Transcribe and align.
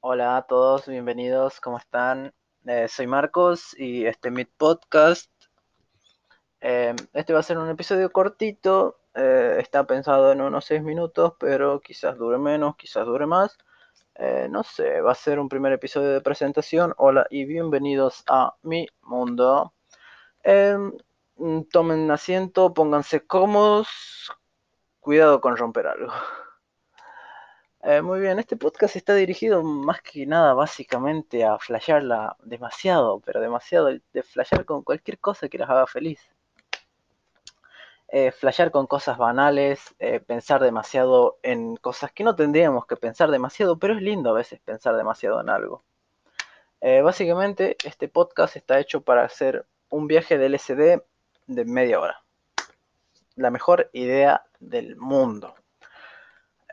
Hola 0.00 0.36
a 0.36 0.42
todos, 0.46 0.86
bienvenidos, 0.86 1.60
¿cómo 1.60 1.78
están? 1.78 2.32
Eh, 2.66 2.86
soy 2.88 3.06
Marcos 3.06 3.74
y 3.78 4.06
este 4.06 4.28
es 4.28 4.34
mi 4.34 4.44
podcast. 4.44 5.30
Eh, 6.60 6.94
este 7.12 7.32
va 7.32 7.40
a 7.40 7.42
ser 7.42 7.58
un 7.58 7.68
episodio 7.70 8.12
cortito, 8.12 9.00
eh, 9.14 9.56
está 9.58 9.84
pensado 9.86 10.30
en 10.32 10.42
unos 10.42 10.66
6 10.66 10.82
minutos, 10.82 11.32
pero 11.40 11.80
quizás 11.80 12.16
dure 12.18 12.38
menos, 12.38 12.76
quizás 12.76 13.06
dure 13.06 13.26
más. 13.26 13.58
no 14.50 14.62
sé, 14.62 15.00
va 15.00 15.12
a 15.12 15.14
ser 15.14 15.38
un 15.38 15.48
primer 15.48 15.72
episodio 15.72 16.10
de 16.10 16.20
presentación. 16.20 16.94
Hola 16.98 17.26
y 17.30 17.44
bienvenidos 17.44 18.22
a 18.28 18.54
mi 18.62 18.86
mundo. 19.02 19.74
Em, 20.42 20.92
tomen 21.70 22.10
asiento, 22.10 22.72
pónganse 22.74 23.26
cómodos, 23.26 23.88
cuidado 25.00 25.40
con 25.40 25.56
romper 25.56 25.86
algo. 25.88 26.12
Eh, 27.82 28.02
muy 28.02 28.20
bien, 28.20 28.38
este 28.38 28.56
podcast 28.56 28.96
está 28.96 29.14
dirigido 29.14 29.62
más 29.62 30.00
que 30.02 30.26
nada 30.26 30.54
básicamente 30.54 31.44
a 31.44 31.58
flashearla 31.58 32.36
demasiado, 32.42 33.20
pero 33.20 33.40
demasiado, 33.40 33.88
de 34.12 34.22
flashear 34.22 34.64
con 34.64 34.82
cualquier 34.82 35.18
cosa 35.18 35.48
que 35.48 35.58
las 35.58 35.70
haga 35.70 35.86
feliz. 35.86 36.18
Eh, 38.08 38.32
flashear 38.32 38.70
con 38.70 38.86
cosas 38.86 39.18
banales, 39.18 39.94
eh, 39.98 40.20
pensar 40.20 40.62
demasiado 40.62 41.38
en 41.42 41.76
cosas 41.76 42.12
que 42.12 42.24
no 42.24 42.34
tendríamos 42.34 42.86
que 42.86 42.96
pensar 42.96 43.30
demasiado, 43.30 43.78
pero 43.78 43.94
es 43.94 44.02
lindo 44.02 44.30
a 44.30 44.32
veces 44.32 44.60
pensar 44.60 44.96
demasiado 44.96 45.40
en 45.40 45.50
algo. 45.50 45.84
básicamente 47.02 47.76
este 47.84 48.08
podcast 48.08 48.56
está 48.56 48.78
hecho 48.78 49.00
para 49.00 49.24
hacer 49.24 49.66
un 49.90 50.06
viaje 50.06 50.38
de 50.38 50.48
LSD 50.48 51.02
de 51.46 51.64
media 51.64 52.00
hora. 52.00 52.22
La 53.34 53.50
mejor 53.50 53.90
idea 53.92 54.46
del 54.60 54.96
mundo. 54.96 55.54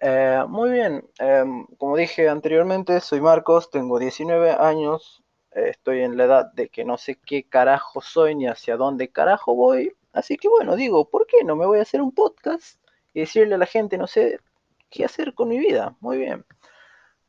Eh, 0.05 0.43
muy 0.49 0.71
bien, 0.71 1.09
em, 1.17 1.65
como 1.77 1.95
dije 1.95 2.27
anteriormente, 2.27 2.99
soy 2.99 3.21
Marcos, 3.21 3.69
tengo 3.69 3.99
19 3.99 4.51
años, 4.51 5.23
eh, 5.51 5.69
estoy 5.69 6.01
en 6.01 6.17
la 6.17 6.25
edad 6.25 6.51
de 6.51 6.67
que 6.67 6.83
no 6.83 6.97
sé 6.97 7.17
qué 7.25 7.47
carajo 7.47 8.01
soy 8.01 8.35
ni 8.35 8.45
hacia 8.45 8.75
dónde 8.75 9.13
carajo 9.13 9.55
voy, 9.55 9.95
así 10.11 10.35
que 10.35 10.49
bueno, 10.49 10.75
digo, 10.75 11.09
¿por 11.09 11.25
qué 11.25 11.45
no 11.45 11.55
me 11.55 11.65
voy 11.65 11.79
a 11.79 11.83
hacer 11.83 12.01
un 12.01 12.11
podcast 12.11 12.81
y 13.13 13.21
decirle 13.21 13.55
a 13.55 13.57
la 13.57 13.65
gente, 13.65 13.97
no 13.97 14.07
sé 14.07 14.41
qué 14.89 15.05
hacer 15.05 15.33
con 15.33 15.47
mi 15.47 15.57
vida? 15.57 15.95
Muy 16.01 16.17
bien, 16.17 16.45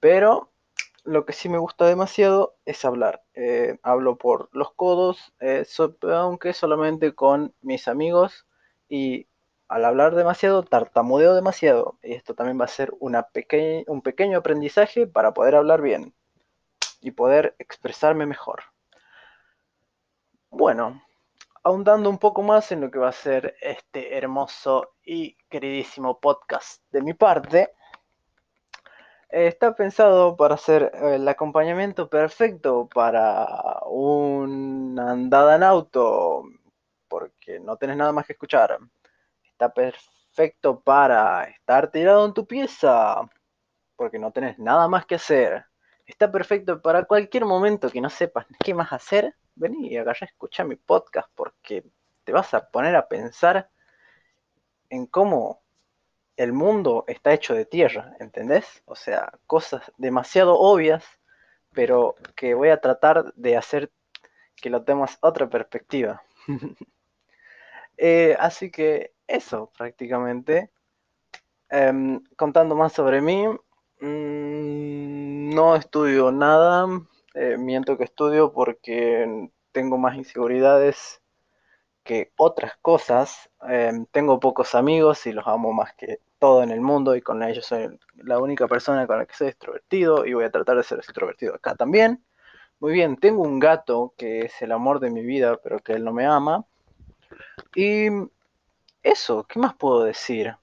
pero 0.00 0.50
lo 1.05 1.27
que 1.27 1.33
sí 1.33 1.48
me 1.48 1.59
gusta 1.59 1.86
demasiado 1.86 2.56
es 2.64 2.84
hablar. 2.84 3.22
Eh, 3.34 3.78
hablo 3.84 4.16
por 4.19 4.48
los 4.53 4.72
codos, 4.75 5.33
aunque 6.03 6.53
solamente 6.53 7.14
con 7.14 7.55
mis 7.62 7.86
amigos 7.86 8.47
y 8.88 9.28
al 9.75 9.84
hablar 9.86 10.14
demasiado, 10.14 10.62
tartamudeo 10.62 11.34
demasiado. 11.34 11.98
Y 12.00 12.14
esto 12.14 12.36
también 12.36 12.61
va 12.61 12.67
a 12.67 12.69
ser 12.69 12.94
un 13.00 14.03
pequeño 14.03 14.39
aprendizaje 14.39 15.08
para 15.08 15.34
poder 15.34 15.56
hablar 15.56 15.83
bien 15.83 16.14
y 17.00 17.11
poder 17.11 17.56
expresarme 17.58 18.25
mejor. 18.25 18.62
Bueno, 20.48 21.03
ahondando 21.64 22.08
un 22.08 22.19
poco 22.19 22.41
más 22.41 22.70
en 22.70 22.83
lo 22.83 22.91
que 22.92 23.00
va 23.00 23.08
a 23.08 23.12
ser 23.12 23.56
este 23.61 24.16
hermoso 24.16 24.92
y 25.05 25.36
queridísimo 25.50 26.20
podcast 26.20 26.81
de 26.92 27.03
mi 27.03 27.12
parte, 27.12 27.72
está 29.28 29.75
pensado 29.75 30.36
para 30.36 30.56
ser 30.56 30.92
el 31.03 31.27
acompañamiento 31.27 32.09
perfecto 32.09 32.88
para 32.94 33.81
una 33.86 35.11
andada 35.11 35.56
en 35.56 35.64
auto, 35.64 36.44
porque 37.09 37.59
no 37.59 37.77
tenés 37.77 37.97
nada 37.97 38.12
más 38.12 38.25
que 38.25 38.34
escuchar 38.34 38.78
está 39.55 39.72
perfecto 39.72 40.80
para 40.80 41.44
estar 41.44 41.91
tirado 41.91 42.27
en 42.27 42.34
tu 42.34 42.47
pieza, 42.47 43.20
porque 43.97 44.19
no 44.19 44.33
tenés 44.33 44.58
nada 44.58 44.88
más 44.88 45.06
que 45.06 45.14
hacer. 45.14 45.64
Está 46.06 46.30
perfecto 46.30 46.83
para 46.83 47.05
cualquier 47.05 47.44
momento 47.44 47.88
que 47.88 48.00
no 48.00 48.10
sepas 48.10 48.47
qué 48.62 48.75
más 48.75 48.92
hacer. 48.92 49.34
Vení 49.55 49.88
y 49.88 49.97
agarrá, 49.97 50.27
escucha 50.27 50.64
mi 50.64 50.75
podcast 50.77 51.28
porque 51.34 51.84
te 52.25 52.32
vas 52.32 52.52
a 52.52 52.69
poner 52.69 52.97
a 52.97 53.06
pensar 53.06 53.70
en 54.91 55.06
cómo 55.06 55.62
el 56.36 56.53
mundo 56.53 57.04
está 57.06 57.32
hecho 57.32 57.54
de 57.54 57.65
tierra, 57.65 58.16
¿entendés? 58.19 58.82
O 58.86 58.97
sea, 58.97 59.32
cosas 59.47 59.92
demasiado 59.98 60.59
obvias, 60.59 61.04
pero 61.72 62.16
que 62.34 62.54
voy 62.54 62.71
a 62.71 62.81
tratar 62.81 63.32
de 63.34 63.56
hacer 63.56 63.92
que 64.56 64.69
lo 64.69 64.82
tengas 64.82 65.16
otra 65.21 65.48
perspectiva. 65.48 66.22
Eh, 67.97 68.36
así 68.41 68.72
que 68.72 69.13
eso 69.26 69.70
prácticamente. 69.76 70.70
Em, 71.70 72.22
contando 72.36 72.74
más 72.76 72.92
sobre 72.92 73.20
mí, 73.20 73.46
mm, 74.00 75.54
no 75.54 75.76
estudio 75.76 76.30
nada, 76.30 76.86
eh, 77.34 77.56
miento 77.58 77.96
que 77.98 78.04
estudio 78.04 78.52
porque 78.52 79.50
tengo 79.72 79.98
más 79.98 80.16
inseguridades 80.16 81.20
que 82.04 82.32
otras 82.36 82.76
cosas. 82.82 83.50
Em, 83.68 84.06
tengo 84.06 84.38
pocos 84.40 84.74
amigos 84.74 85.26
y 85.26 85.32
los 85.32 85.46
amo 85.46 85.72
más 85.72 85.94
que 85.94 86.20
todo 86.38 86.62
en 86.62 86.70
el 86.70 86.80
mundo 86.80 87.16
y 87.16 87.22
con 87.22 87.42
ellos 87.42 87.66
soy 87.66 87.98
la 88.16 88.38
única 88.38 88.68
persona 88.68 89.06
con 89.06 89.18
la 89.18 89.26
que 89.26 89.34
soy 89.34 89.48
extrovertido 89.48 90.26
y 90.26 90.34
voy 90.34 90.44
a 90.44 90.50
tratar 90.50 90.76
de 90.76 90.82
ser 90.84 90.98
extrovertido 90.98 91.54
acá 91.54 91.74
también. 91.74 92.22
Muy 92.80 92.92
bien, 92.92 93.16
tengo 93.16 93.42
un 93.42 93.58
gato 93.58 94.14
que 94.18 94.41
es 94.41 94.62
el 94.62 94.72
amor 94.72 95.00
de 95.00 95.10
mi 95.10 95.22
vida, 95.22 95.56
pero 95.62 95.78
que 95.78 95.94
él 95.94 96.04
no 96.04 96.12
me 96.12 96.26
ama. 96.26 96.66
Y 97.74 98.08
eso, 99.04 99.44
¿qué 99.44 99.59
más 99.60 99.75
puedo 99.76 100.04
decir? 100.04 100.56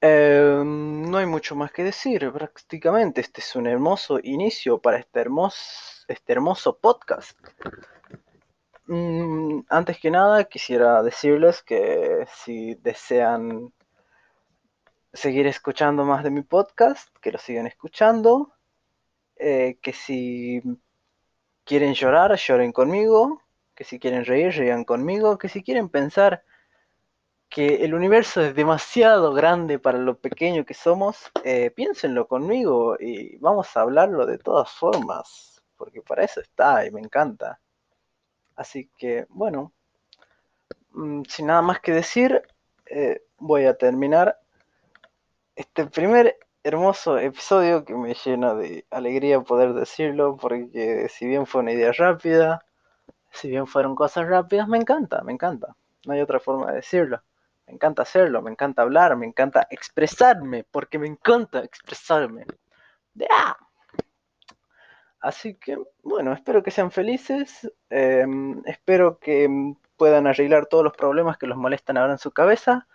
Em, 0.00 1.08
no 1.08 1.18
hay 1.18 1.26
mucho 1.26 1.54
más 1.54 1.70
que 1.70 1.84
decir, 1.84 2.32
prácticamente 2.32 3.20
este 3.20 3.40
es 3.40 3.54
un 3.54 3.68
hermoso 3.68 4.18
inicio 4.22 4.80
para 4.80 4.98
este 4.98 5.20
hermoso, 5.20 6.04
este 6.08 6.32
hermoso 6.32 6.76
podcast. 6.78 7.38
Mm, 8.86 9.60
antes 9.68 9.98
que 10.00 10.10
nada, 10.10 10.44
quisiera 10.44 11.02
decirles 11.02 11.62
que 11.62 12.26
si 12.34 12.74
desean 12.76 13.72
seguir 15.12 15.46
escuchando 15.46 16.04
más 16.04 16.24
de 16.24 16.30
mi 16.30 16.42
podcast, 16.42 17.08
que 17.20 17.30
lo 17.30 17.38
sigan 17.38 17.66
escuchando, 17.66 18.52
eh, 19.36 19.78
que 19.82 19.92
si 19.92 20.62
quieren 21.64 21.94
llorar, 21.94 22.34
lloren 22.36 22.72
conmigo, 22.72 23.40
que 23.82 23.88
si 23.88 23.98
quieren 23.98 24.24
reír, 24.24 24.52
rían 24.52 24.84
conmigo, 24.84 25.38
que 25.38 25.48
si 25.48 25.60
quieren 25.60 25.88
pensar 25.88 26.44
que 27.48 27.84
el 27.84 27.94
universo 27.94 28.40
es 28.40 28.54
demasiado 28.54 29.32
grande 29.32 29.80
para 29.80 29.98
lo 29.98 30.16
pequeño 30.18 30.64
que 30.64 30.72
somos, 30.72 31.32
eh, 31.42 31.72
piénsenlo 31.72 32.28
conmigo 32.28 32.96
y 33.00 33.36
vamos 33.38 33.76
a 33.76 33.80
hablarlo 33.80 34.24
de 34.24 34.38
todas 34.38 34.70
formas, 34.70 35.60
porque 35.76 36.00
para 36.00 36.22
eso 36.22 36.40
está 36.40 36.86
y 36.86 36.92
me 36.92 37.00
encanta. 37.00 37.58
Así 38.54 38.88
que, 38.96 39.26
bueno, 39.30 39.72
mm, 40.92 41.22
sin 41.28 41.46
nada 41.48 41.62
más 41.62 41.80
que 41.80 41.90
decir, 41.90 42.40
eh, 42.86 43.24
voy 43.38 43.64
a 43.64 43.76
terminar 43.76 44.38
este 45.56 45.86
primer 45.86 46.38
hermoso 46.62 47.18
episodio 47.18 47.84
que 47.84 47.96
me 47.96 48.14
llena 48.14 48.54
de 48.54 48.86
alegría 48.90 49.40
poder 49.40 49.74
decirlo, 49.74 50.36
porque 50.36 51.08
si 51.08 51.26
bien 51.26 51.46
fue 51.46 51.62
una 51.62 51.72
idea 51.72 51.90
rápida, 51.90 52.64
si 53.32 53.48
bien 53.48 53.66
fueron 53.66 53.94
cosas 53.94 54.26
rápidas, 54.28 54.68
me 54.68 54.78
encanta, 54.78 55.22
me 55.22 55.32
encanta. 55.32 55.74
No 56.06 56.12
hay 56.12 56.20
otra 56.20 56.40
forma 56.40 56.70
de 56.70 56.76
decirlo. 56.76 57.22
Me 57.66 57.74
encanta 57.74 58.02
hacerlo, 58.02 58.42
me 58.42 58.50
encanta 58.50 58.82
hablar, 58.82 59.16
me 59.16 59.26
encanta 59.26 59.66
expresarme, 59.70 60.64
porque 60.70 60.98
me 60.98 61.06
encanta 61.06 61.60
expresarme. 61.60 62.44
Así 65.20 65.54
que, 65.54 65.78
bueno, 66.02 66.32
espero 66.32 66.62
que 66.62 66.72
sean 66.72 66.90
felices, 66.90 67.70
em, 67.90 68.60
espero 68.66 69.18
que 69.18 69.48
puedan 69.96 70.26
arreglar 70.26 70.66
todos 70.66 70.82
los 70.84 70.94
problemas 70.94 71.38
que 71.38 71.46
los 71.46 71.56
molestan 71.56 71.96
ahora 71.96 72.12
en 72.14 72.18
su 72.18 72.32
cabeza, 72.32 72.88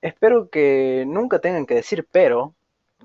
espero 0.00 0.48
que 0.50 1.04
nunca 1.06 1.40
tengan 1.40 1.66
que 1.66 1.74
decir 1.74 2.08
pero, 2.10 2.54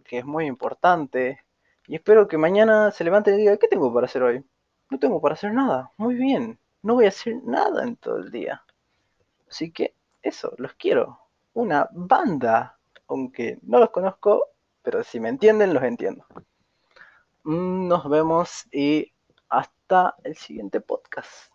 que 0.06 0.20
es 0.20 0.26
muy 0.26 0.46
importante, 0.46 1.44
y 1.88 1.96
espero 1.96 2.28
que 2.30 2.38
mañana 2.38 2.92
se 2.92 3.04
levanten 3.04 3.36
y 3.36 3.38
digan, 3.40 3.58
¿qué 3.58 3.68
tengo 3.68 3.94
para 3.94 4.06
hacer 4.06 4.24
hoy? 4.24 4.46
No 4.90 5.00
tengo 5.00 5.22
para 5.22 5.34
hacer 5.34 5.54
nada, 5.54 5.92
muy 5.98 6.16
bien, 6.16 6.58
no 6.82 6.96
voy 6.96 7.06
a 7.06 7.10
hacer 7.10 7.36
nada 7.44 7.84
en 7.84 7.96
todo 7.98 8.18
el 8.18 8.32
día. 8.32 8.64
Así 9.50 9.72
que 9.72 9.96
eso, 10.22 10.54
los 10.58 10.74
quiero. 10.74 11.20
Una 11.54 11.90
banda, 11.92 12.78
aunque 13.08 13.58
no 13.64 13.80
los 13.80 13.90
conozco, 13.90 14.48
pero 14.82 15.04
si 15.04 15.20
me 15.20 15.30
entienden, 15.30 15.74
los 15.74 15.84
entiendo. 15.84 16.26
Nos 17.44 18.10
vemos 18.10 18.68
y 18.72 19.12
hasta 19.50 20.16
el 20.24 20.36
siguiente 20.36 20.82
podcast. 20.82 21.48